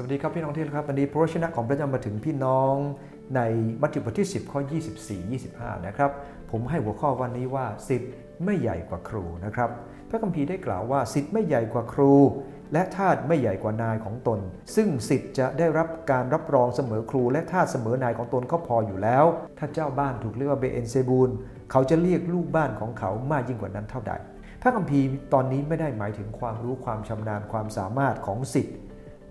[0.00, 2.74] สวัสดีครับพี่น้องที่รักครับวันนี้พระวจนะของพระเจ้ามาถึงพี่น้อง
[3.36, 3.40] ใน
[3.80, 4.60] มัทธิวบทที่ 10 ข้อ
[5.00, 6.10] 24 25 นะครับ
[6.50, 8.10] ผมให้หัวข้อวันนี้ว่าสิทธิ์
[8.44, 9.70] ไม่ใหญ่กว่าครูนะครับ
[10.08, 12.12] พระคัมภีร์ได้กล่าวว่าสิทธิ์ไม่ใหญ่กว่าครู
[12.72, 14.38] และทาสไม่ใหญ่กว่านายของตน
[14.76, 19.24] ซึ่งสิทธิ์จะได้รับการรับรองเสมอครู และทาสเสมอนายของตนก็พออยู่แล้ว
[19.58, 21.30] ถ้าเจ้าบ้านถูกเรียกว่าเบเอนเซบูล
[21.70, 24.12] เขาจะเรียกลูกบ้านของเขามากยิ่งกว่านั้นเท่าใด
[24.62, 28.76] พระคัมภีร์ตอนนี้ไม่ได้หมายถึงความรู้ความชำนาญความสามารถของสิทธิ์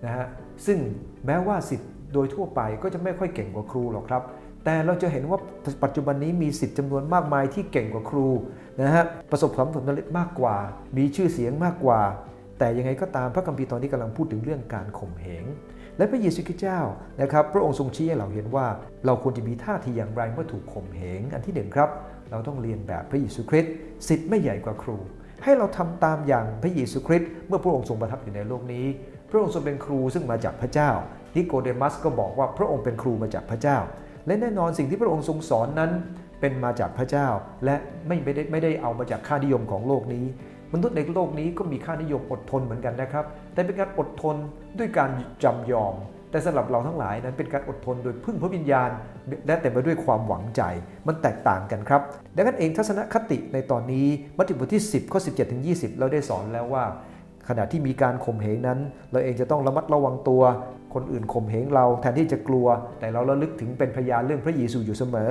[0.04, 0.26] นะฮะ
[0.66, 0.78] ซึ่ง
[1.26, 4.22] แม้ว่าสิทธิ์โดยทั่วไปก็จะไม่ค่อยเก่งกว่าครูหรอกครับ
[4.64, 5.38] แต่เราจะเห็นว่า
[5.84, 8.28] ปัจจุบันนี้มีสิทธิ์จำนวนมากมายที่เก่งกว่าครู
[8.82, 10.56] นะฮะประสบความสำเร็จมากกว่า
[10.96, 12.00] มีชื่อเสียงมากกว่า
[12.58, 15.44] แต่ยังไงก็ตามพระคัมภีร์ตอนนี้กำลังพูดถึงเรื่องการข่มเหง
[15.98, 16.80] และพระเยซูคริสต์เจ้า
[17.22, 18.66] นะครับ พระองค์ทรงชี้ให้เราเห็นว่า
[19.06, 21.88] เราควรจะมีท่าทีอย่างไรเมื่อถูกข่มเหงอันที่หนึ่งครับ
[22.30, 23.72] เราต้องเรียนแบบพระเยซูคริสต์
[24.08, 24.96] ศิษย์ไม่ใหญ่กว่าครู
[25.44, 28.86] ให้เราทำตามอย่างพระเยซูคริสต์เมื่อพระองค์ทรงประทับอยู่ในโลกนี้
[29.30, 30.90] พระองค์ทรงเป็นครูซึ่งมาจากพระเจ้า
[31.34, 33.78] นิโกเดมัสก็บอกว่าพระองค์เป็นครูมาจากพระเจ้า
[34.26, 35.90] และแน่นอนสิ่งที่พระองค์ทรงสอนนั้น
[36.40, 37.26] เป็นมาจากพระเจ้า
[37.64, 37.76] และ
[38.06, 40.24] ไม่ได้ไม่ได้เอามาจากค่านิยมของโลกนี้
[40.74, 44.36] มนุษย์ในโลกนี้ก็มีค่านิยมอดทนเหมือนกันนะครับ แต่เป็นการอดทน
[44.78, 45.10] ด้วยการ
[45.44, 45.94] จำยอม
[46.30, 48.90] แต่สำหรับเราทั้งหลายนั้นเป็นการอดทนโดยพึ่งพระวิญญาณ
[49.46, 50.62] และเต็มไปด้วยความหวังใจ
[51.06, 52.00] มันแตกต่างกันครับ
[52.36, 56.84] ดังนั้นเองทัศนคติในตอนนี้มัทธิวบทที่ 10ข้อ17ถึง20 เราได้สอนแล้วว่า
[57.48, 58.78] ขณะที่มีการข่มเหงนั้น
[59.10, 60.42] เราเองจะต้องระมัดระวังตัว
[60.94, 62.66] คนอื่นข่มเหงเราแทนที่จะกลัว
[63.00, 65.30] แต่เราระลึกถึงเป็นพยานเรื่องพระเยซูอยู่เสมอ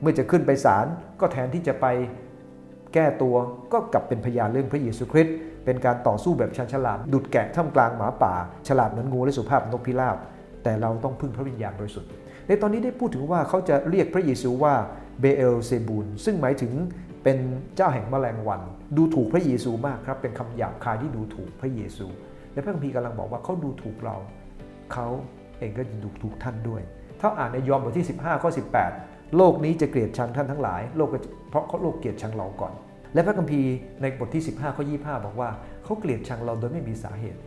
[0.00, 0.86] เมื่อจะขึ้นไปศาล
[1.20, 1.86] ก็แทนที่จะไป
[2.94, 3.34] แก้ตัว
[3.72, 8.34] ก็กลับเป็นพยานเรื่องพระเยซูคริสต์เป็นการต่อสู้แบบชันฉลาดดุดแกะท่ามกลางหมาป่า
[8.68, 10.16] ฉลาดเหมือนงูและสุภาพนกพิราบ
[10.62, 12.10] แต่เราต้องพึ่งพระวิญญาณบริสุทธิ์
[12.46, 14.74] ในตอนนี้ได้พูดถึงว่าเขาจะเรียกพระเยซูว่า
[15.20, 16.72] เบเอลเซบูลซึ่งหมายถึง
[17.28, 18.60] เป็นเจ้าแห่งแมลงวัน
[18.96, 22.06] ดูถูกพระเยซูมากครับ เป็นคำหยาบคายที่ดูถูกพระเยซู
[22.52, 24.16] และพระคัมภีร์กำลังบอกว่าเขาดูถูกเรา
[24.92, 25.08] เขา
[25.58, 26.82] เองก็จะดูถูกท่านด้วย
[27.20, 28.50] ถ้าอ่านในยอห์นบทที่ 15ข้อ
[28.92, 31.08] 18 โลกนี้จะเกลียดชังท่านทั้งหลาย โลก
[31.50, 32.72] เพราะเขาโลกเกลียดชังเราก่อน
[33.14, 33.72] และพระคัมภีร์
[34.02, 35.50] ในบทที่ 15ข้อ25 บอกว่า
[35.84, 37.40] เขาเกลียดชังเราโดยไม่มีสาเหตุ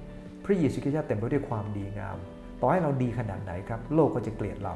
[0.45, 2.17] พระเยซูคริสต์เต็มไปด้วยความดีงาม
[2.61, 4.73] ต่อให้เราดีขนาดไหนครับ โลกก็จะเกลียดเรา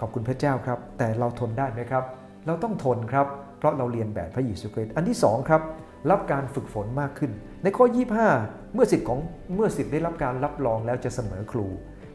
[0.00, 2.04] ขอบคุณพระเจ้าครับ แต่เราทนได้ไหมครับ
[2.46, 3.26] เราต้องทนครับ
[3.60, 5.62] เพราะเราเรียนแบบพระเยซูคริสต์อันที่2ครับ
[6.10, 7.30] รับการฝึกฝนมากขึ้น
[7.62, 7.84] ในข้อ
[8.30, 9.18] 25 เมื่อสิทธิ์ของ
[9.54, 11.66] เมื่อสิทธิ์ได้รับการรับรองแล้วจะเสมอครู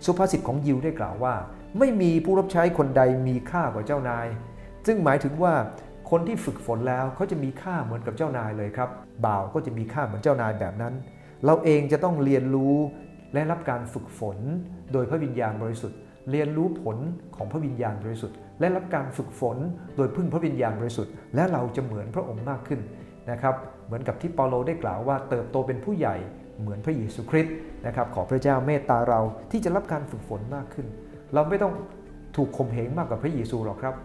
[0.05, 1.33] สุภาษิตของยิวได้กล่าวว่า
[1.79, 4.27] ไม่มีผู้รับใช้คนใดมีค่ากว่าเจ้านาย
[4.87, 5.53] ซึ่งหมายถึงว่า
[6.11, 8.89] คนที่ฝึกฝนแล้วเขาจะมีค่าเหมือนกับเจ้านายเลยครับ
[9.25, 10.93] บ่าวก็จะมีค่าเหมือนเจ้านายแบบนั้น
[11.45, 12.75] เราเองจะต้องเรียนรู้
[13.33, 14.37] และรับการฝึกฝน
[14.93, 15.99] โดยพระวิญญาณบริสุทธิ์
[16.31, 16.97] เรียนรู้ผล
[17.35, 19.57] ของพระวิญญาณบริสุทธิ์ และรับการฝึกฝน
[19.95, 22.79] โดยพึ่งพระวิญญาณบริสุทธิ์ และเราจะเหมือนพระองค์มากขึ้น
[23.31, 23.55] นะครับ
[23.85, 26.15] เหมือนกับที่เปาโลได้กล่าวว่าเติบโตเป็นผู้ใหญ่
[26.61, 29.19] เหมือนพระเยซูคริสต์นะครับขอพระเจ้าเมตตาเรา
[29.51, 30.87] ที่จะรับการฝึกฝนมากขึ้น
[31.33, 31.73] เราไม่ต้อง
[32.35, 33.95] ถูกข่มเหงมากกว่าพระเยซูหรอกครับ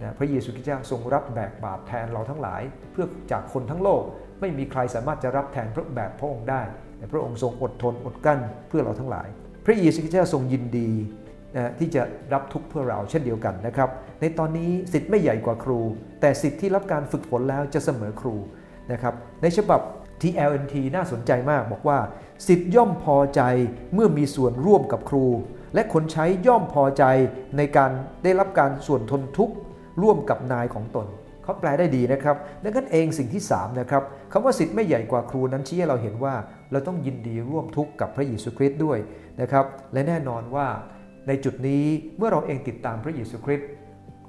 [0.00, 4.02] นะพระเยซูคริสต์เจ้าทรงรับแบกบาปแทนเราทั้งหลาย เพื่อจากคนทั้งโลก
[4.40, 6.62] ไม่มีใครสามารถจะรับแทนพระแบบพระองค์ได้
[6.96, 9.28] แต่พระองค์ทรงอดทนอดกั้นเพื่อเราทั้งหลาย
[9.66, 10.90] พระเยซูคริสต์เจ้าทรงยินดี
[11.56, 12.02] นะที่จะ
[12.32, 13.88] รับทุกข์เพื่อเราเช่นเดียวกันนะครับ
[14.20, 15.80] ในตอนนี้สิทธิ์ไม่ใหญ่กว่าครู
[16.20, 18.36] แต่สิทธิ์ที่รับการฝึกฝนแล้วจะเสมอครู
[18.92, 19.80] นะครับในฉบับ
[20.22, 21.98] TLNT น่าสนใจมากบอกว่า
[22.48, 23.42] สิทธิ์ย่อมพอใจ
[23.94, 25.26] เมื่อมีส่วนร่วมกับครู
[25.74, 27.04] และคนใช้ย่อมพอใจ
[27.56, 27.90] ในการ
[28.24, 29.54] ได้รับการส่วนทนทุกข์
[30.02, 31.06] ร่วมกับนายของตน
[31.42, 36.34] เขาแปลได้ดีนะครับดังนั้นเองสิ่งที่3นะครับคำว่าสิทธิ์ไม่ใหญ่กว่าครูนั้นชี้ให้เราเห็นว่า
[36.72, 38.98] เราต้องยินดีร่วมทุกข์กับพระเยซูคริสต์ด้วย
[39.40, 40.66] นะครับและแน่นอนว่า
[41.28, 41.84] ในจุดนี้
[42.16, 43.68] เมื่อเราเองติดตามพระเยซูคริสต์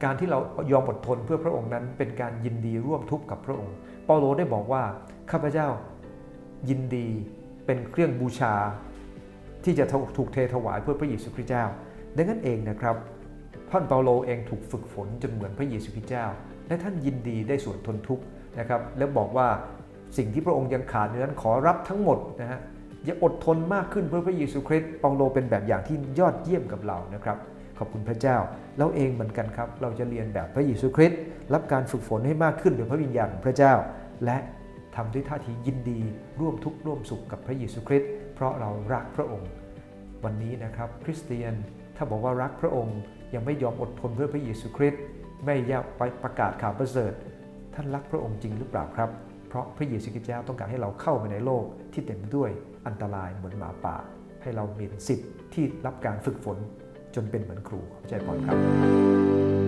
[0.03, 0.39] การที่เรา
[0.71, 3.75] ยอมอดทนเพื่อพระองค์นั้น เป็นการยินดีร่วมทุกข์กับพระองค์
[4.05, 4.83] เปาโลได้บอกว่า
[5.31, 5.67] ข้าพเจ้า
[6.69, 7.07] ยินดี
[7.65, 8.53] เป็นเครื่องบูชา
[9.63, 9.85] ที่จะ
[10.17, 11.65] ถูกเทถวายเพื่อพระเยซูคริสต์เจ้า
[12.15, 12.95] ดังนั้นเองนะครับ
[13.71, 16.25] ท่านเปาโลเองถูกฝึกฝนจนเหมือนพระเยซูคริสต์เจ้า
[16.67, 18.23] และท่านยินดีได้ส่วนทนทุกข์
[18.59, 19.47] นะครับ แล้วบอกว่า
[20.17, 22.59] สิ่งที่พระองค์ยังขาดนั้นขอรับทั้งหมดนะฮะ
[23.05, 27.37] อยากอดทนมากขึ้นเพื่อพระเยซูคริสต์เปาโลเป็นแบบอย่างที่ยอดเยี่ยมกับเรานะครับ
[27.77, 28.37] ขอบคุณพระเจ้า
[28.77, 31.19] เราเองเหมือนกันครับ เราจะเรียนแบบพระเยซูคริสต์
[31.53, 33.73] รับการฝึกฝนให้มากขึ้นโดยพระวิญญาณของพระเจ้า
[34.25, 34.37] และ
[34.95, 35.99] ทำด้วยท่าทียินดี
[36.39, 39.49] ร่วมทุกข์ร่วมสุขกับพระเยซูคริสต์เพราะเรารักพระองค์
[40.23, 41.53] วันนี้นะครับคริสเตียน
[41.95, 42.99] ถ้าบอกว่ารักพระองค์
[43.33, 45.01] ยังไม่ยอมอดทนเพื่อพระเยซูคริสต์
[45.45, 47.13] ไม่อยากไปประกาศข่าวประเสริฐ
[47.75, 49.09] ท่านรักพระองค์จริงหรือเปล่าครับ
[49.51, 52.49] เพราะพระเยซูคริสต์เจ้าต้องการให้เราเข้าไปในโลกที่เต็มด้วย
[52.87, 53.95] อันตรายเหมือนหมาป่า
[54.41, 56.57] ให้เรามีสิทธิ์ที่รับการฝึกฝน
[57.15, 59.60] จนเป็นเหมือนครูใจพรครับ